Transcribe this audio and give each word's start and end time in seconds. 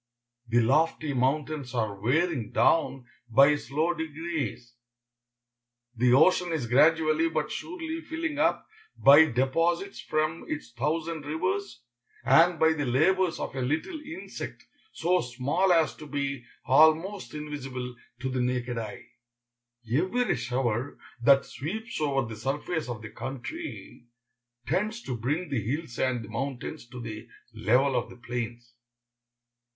The 0.47 0.61
lofty 0.61 1.13
mountains 1.13 1.75
are 1.75 1.93
wearing 1.93 2.51
down 2.51 3.05
by 3.29 3.55
slow 3.55 3.93
degrees. 3.93 4.73
The 5.95 6.11
ocean 6.13 6.51
is 6.51 6.65
gradually, 6.65 7.29
but 7.29 7.51
surely, 7.51 8.01
filling 8.01 8.39
up, 8.39 8.65
by 8.97 9.25
deposits 9.25 9.99
from 10.01 10.45
its 10.47 10.71
thousand 10.71 11.23
rivers, 11.27 11.83
and 12.25 12.57
by 12.57 12.73
the 12.73 12.87
labors 12.87 13.39
of 13.39 13.55
a 13.55 13.61
little 13.61 13.99
insect 14.01 14.65
so 14.91 15.21
small 15.21 15.71
as 15.71 15.95
to 15.97 16.07
be 16.07 16.45
almost 16.65 17.35
invisible 17.35 17.93
to 18.21 18.29
the 18.29 18.41
naked 18.41 18.79
eye. 18.79 19.03
Every 19.87 20.35
shower 20.35 20.97
that 21.21 21.45
sweeps 21.45 22.01
over 22.01 22.27
the 22.27 22.39
surface 22.39 22.89
of 22.89 23.03
the 23.03 23.11
country 23.11 24.07
tends 24.65 25.03
to 25.03 25.15
bring 25.15 25.49
the 25.49 25.61
hills 25.61 25.99
and 25.99 26.25
the 26.25 26.29
mountains 26.29 26.87
to 26.87 26.99
the 26.99 27.27
level 27.53 27.95
of 27.95 28.09
the 28.09 28.17
plains. 28.17 28.73